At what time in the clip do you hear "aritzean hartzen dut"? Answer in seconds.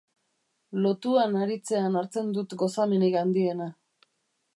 1.41-2.55